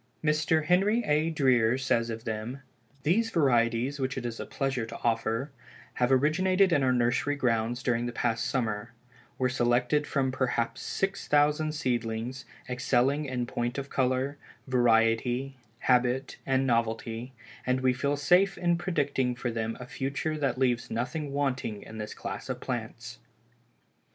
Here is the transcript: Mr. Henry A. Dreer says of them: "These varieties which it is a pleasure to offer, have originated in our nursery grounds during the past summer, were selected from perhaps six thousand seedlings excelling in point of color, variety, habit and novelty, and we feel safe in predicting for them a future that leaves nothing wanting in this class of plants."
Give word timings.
Mr. 0.23 0.65
Henry 0.65 1.03
A. 1.05 1.29
Dreer 1.29 1.77
says 1.77 2.09
of 2.09 2.23
them: 2.23 2.61
"These 3.03 3.29
varieties 3.29 3.99
which 3.99 4.17
it 4.17 4.25
is 4.25 4.39
a 4.39 4.47
pleasure 4.47 4.87
to 4.87 4.97
offer, 5.03 5.51
have 5.93 6.11
originated 6.11 6.73
in 6.73 6.81
our 6.81 6.91
nursery 6.91 7.35
grounds 7.35 7.83
during 7.83 8.07
the 8.07 8.11
past 8.11 8.47
summer, 8.47 8.93
were 9.37 9.47
selected 9.47 10.07
from 10.07 10.31
perhaps 10.31 10.81
six 10.81 11.27
thousand 11.27 11.73
seedlings 11.73 12.45
excelling 12.67 13.25
in 13.25 13.45
point 13.45 13.77
of 13.77 13.91
color, 13.91 14.39
variety, 14.65 15.57
habit 15.81 16.37
and 16.47 16.65
novelty, 16.65 17.33
and 17.63 17.81
we 17.81 17.93
feel 17.93 18.17
safe 18.17 18.57
in 18.57 18.79
predicting 18.79 19.35
for 19.35 19.51
them 19.51 19.77
a 19.79 19.85
future 19.85 20.35
that 20.35 20.57
leaves 20.57 20.89
nothing 20.89 21.31
wanting 21.31 21.83
in 21.83 21.99
this 21.99 22.15
class 22.15 22.49
of 22.49 22.59
plants." 22.59 23.19